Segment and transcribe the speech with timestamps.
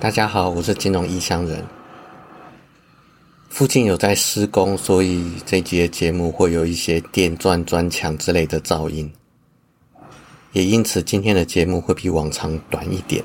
[0.00, 1.64] 大家好，我是金融异乡人。
[3.48, 9.10] 附近有在施工，所以这集的节目会有一些电钻砖墙之类的噪音，
[10.52, 13.24] 也因此今天的节目会比往常短一点，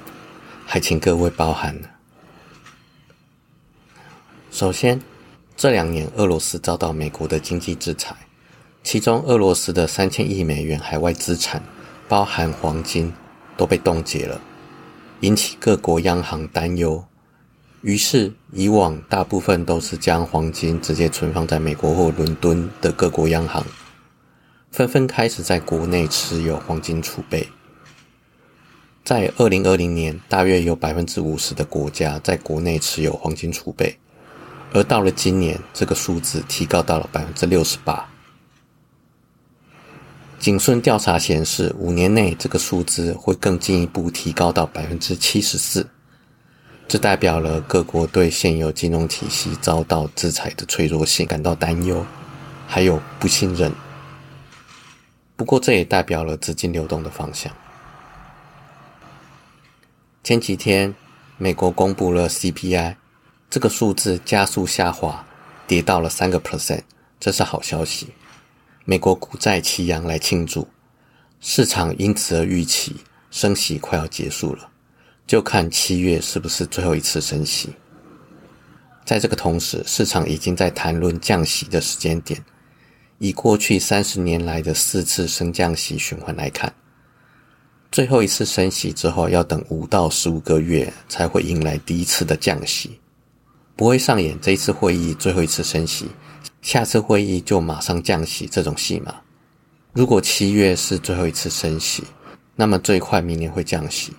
[0.65, 1.75] 还请各位包涵。
[4.51, 5.01] 首先，
[5.57, 8.15] 这两年俄罗斯遭到美国的经济制裁，
[8.83, 11.61] 其中俄罗斯的三千亿美元海外资产，
[12.07, 13.11] 包含黄金，
[13.57, 14.39] 都被冻结了。
[15.21, 17.03] 引起各国央行担忧，
[17.81, 23.65] 于是以往大部分都是将黄金直接存放在美国或伦敦的各国央行，
[24.71, 27.47] 纷纷开始在国内持有黄金储备。
[29.03, 33.97] 在二零二零年，大约有百分之五十的国家在国内持有黄金储备，
[34.71, 38.08] 而到了今年，这个数字提高到了百分之六十八。
[40.39, 45.85] 景顺调查显示，五年内这个数字会更进一步提高到百分之七十四。
[46.87, 52.05] 这代表了各国对现有金融体系遭到制裁的脆弱性感到担忧，
[52.65, 53.69] 还有不信任。
[55.35, 57.51] 不过，这也代表了资金流动的方向。
[60.23, 60.95] 前几天，
[61.37, 62.95] 美国公布了 CPI，
[63.49, 65.25] 这个数字加速下滑，
[65.67, 66.81] 跌到了三个 percent，
[67.19, 68.07] 这是好消息。
[68.89, 70.67] 美国股债齐扬来庆祝，
[71.41, 72.95] 市场因此而预期
[73.29, 74.67] 升息快要结束了，
[75.27, 77.69] 就看七月是不是最后一次升息。
[79.05, 82.43] 在这个同时，市场已经在谈论降息的时间点。
[83.19, 86.73] 以过去三十年来的四次升降息循环来看，
[87.91, 92.99] 最后一次升息之后要等五到十五个月才会迎来第一次的降息，
[93.75, 96.07] 不会上演这一次会议最后一次升息。
[96.61, 99.15] 下次会议就马上降息这种戏码。
[99.93, 102.03] 如果七月是最后一次升息，
[102.55, 104.13] 那么最快明年会降息，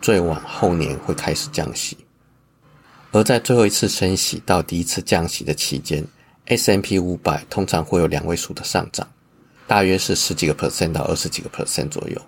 [0.00, 1.96] 最晚后年会开始降息。
[3.12, 6.04] 而在最后一次升息到第一次降息的期间
[6.46, 9.06] ，S M P 五百通常会有两位数的上涨，
[9.66, 12.20] 大约是十几个 percent 到二十几个 percent 左右。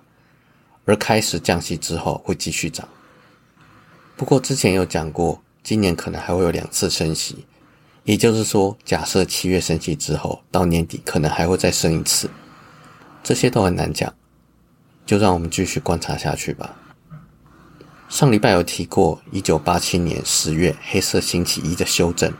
[0.85, 2.87] 而开始降息之后会继续涨。
[4.17, 7.47] 不过之前有讲过，今年可能还会有两次升息。
[8.05, 12.29] 也就是说，假设七月升息之后，到年底可能还会再升一次，
[13.23, 14.13] 这些都很难讲，
[15.07, 16.77] 就让我们继续观察下去吧。
[18.11, 22.33] 上礼拜有提过，一九八七年十月黑色星期一的修正。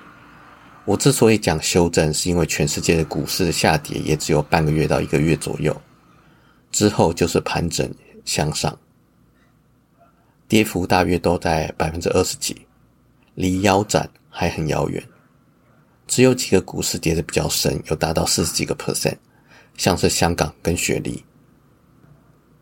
[0.85, 5.75] 我之所以讲修正，是因为全世界的股市的下跌也只有半个月到一个月左右，
[6.71, 7.91] 之后就是盘整
[8.27, 8.79] 向上，
[10.47, 12.67] 跌幅大约都在百分之二十几，
[13.35, 15.03] 离腰斩还很遥远。
[16.07, 19.17] 只有几个股市跌得比较深，有达到四十几个 percent，
[19.77, 21.25] 像是香港跟雪梨。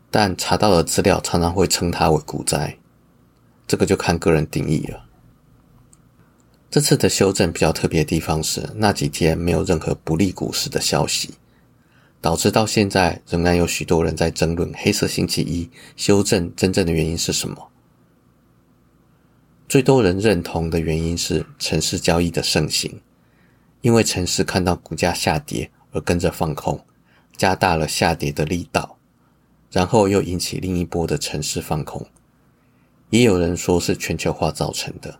[0.09, 2.77] 但查到的资料常常会称它为股灾，
[3.67, 5.05] 这个就看个人定义了。
[6.69, 11.35] 这次的修正比较特别的地方是，那几天没有任何不利股市的消息，
[12.21, 17.69] 导致到现在仍然有许多人在争论黑色星期一修正真正的原因是什么。
[19.67, 23.01] 最多人认同的原因是城市交易的盛行。
[23.83, 26.85] 因为城市看到股价下跌而跟着放空，
[27.35, 28.97] 加大了下跌的力道，
[29.69, 32.07] 然后又引起另一波的城市放空。
[33.09, 35.19] 也有人说是全球化造成的。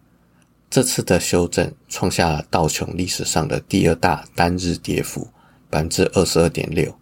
[0.69, 5.27] 这次的修正创下了道琼历史上的第二大单日跌幅，
[5.69, 6.97] 百分之二十二点六。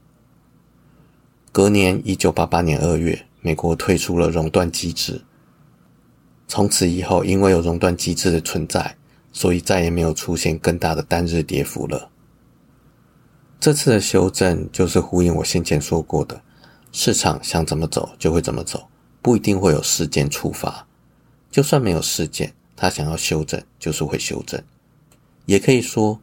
[1.51, 5.21] 隔年，一九八八年二月，美国退出了熔断机制。
[6.47, 8.97] 从此以后，因为有熔断机制的存在。
[9.31, 12.09] 所以再也没有出现更大的单日跌幅了。
[13.59, 16.41] 这次的修正就是呼应我先前说过的，
[16.91, 18.87] 市场想怎么走就会怎么走，
[19.21, 20.87] 不一定会有事件触发。
[21.51, 24.61] 就算没有事件，它想要修正就是会修正。
[25.45, 26.19] 也可以说，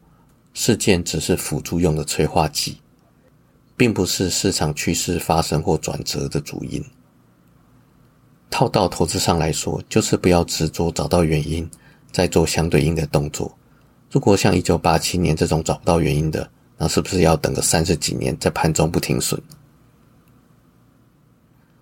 [0.53, 2.79] 事件只是辅助用的催化剂，
[3.77, 6.85] 并不是市场趋势发生或转折的主因。
[8.51, 11.71] 套到投资上来说，就是不要执着找到原因。
[12.19, 13.57] 再做相对应的动作。
[14.11, 19.41] 如果像一九八七年这种找不到原因的，那是不是要等个三十几年在盘中不停损？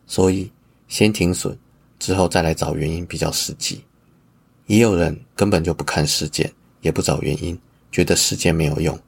[0.06, 0.52] 所以
[0.88, 1.58] 先停损，
[1.98, 3.82] 之后再来找原因比较实际。
[4.66, 6.52] 也有人根本就不看事件，
[6.82, 7.58] 也不找原因，
[7.90, 8.98] 觉得事件没有用。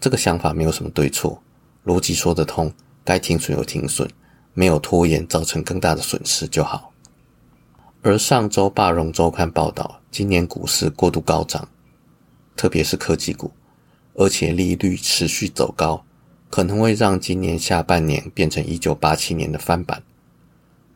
[0.00, 1.40] 这个想法没有什么对错，
[1.84, 2.72] 逻辑说得通，
[3.04, 4.10] 该停损有停损，
[4.54, 6.90] 没有拖延造成更大的损失就好。
[8.06, 11.66] 而上周《霸荣周刊》报道，今年股市过度高涨，
[12.54, 13.50] 特别是科技股，
[14.12, 16.04] 而且利率持续走高，
[16.50, 20.02] 可能会让今年下半年变成一九八七年的翻版。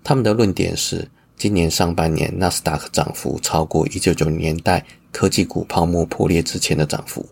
[0.04, 7.26] 他们的论点是，今年上半年纳斯达克涨幅超过一九九零年代科技股泡沫破裂之前的涨幅，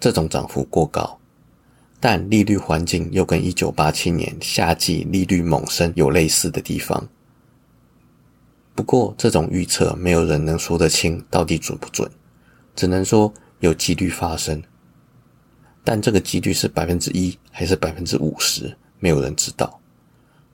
[0.00, 1.16] 这种涨幅过高。
[2.00, 7.08] 但利率环境又跟一九八七年夏季利率猛升有类似的地方。
[8.74, 12.10] 不过，这种预测没有人能说得清到底准不准，
[12.74, 14.60] 只能说有几率发生。
[15.84, 19.80] 但这个几率是百分之一还是百分之五十，没有人知道。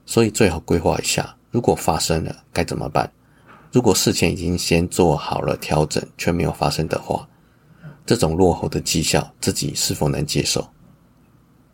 [0.05, 3.11] 所以最好规划一下，如果发生了该怎么办？
[3.71, 7.27] 如果事前已经先做好了调整却没有发生的话，
[8.05, 10.69] 这种落后的绩效自己是否能接受？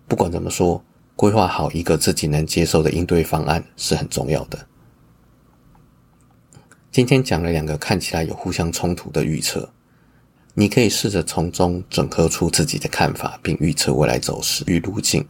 [0.07, 0.81] 不管怎么说，
[1.15, 4.67] 规划好一个自己能接受的应对方案是很重要的。
[6.91, 9.69] 今天讲了两个看起来有互相冲突的预测。
[10.53, 15.23] 你可以试着从中整合出自己的看法，并预测未来走势与路径，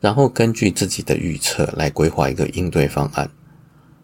[0.00, 3.30] 然后根据自己的预测来规划一个应对方案，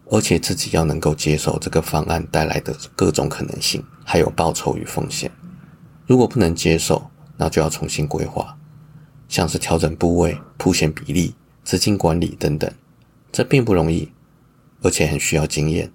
[0.05, 5.29] 而且自己要能够接受这个方案带来的各种可能性，还有报酬与风险。
[6.07, 7.05] 如果不能接受，
[7.35, 8.57] 那就要重新规划，
[9.27, 11.35] 像是调整部位、铺险比例、
[11.65, 12.71] 资金管理等等。
[13.29, 14.09] 这并不容易，
[14.81, 15.91] 而且很需要经验，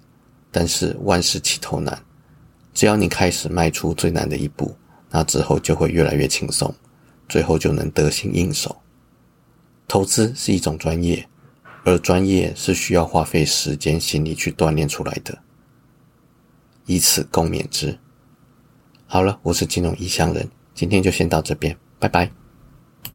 [0.51, 1.97] 但是万事起头难。
[2.73, 4.75] 只要你开始迈出最难的一步，
[5.09, 6.73] 那之后就会越来越轻松，
[7.27, 8.75] 最后就能得心应手。
[9.87, 11.27] 投资是一种专业，
[11.83, 15.37] 而专业是需要花费时间、心力去锻炼出来的。
[16.85, 17.97] 以此共勉之。
[19.05, 22.40] 好了，我是金融异乡人，今天就先到这边，拜拜。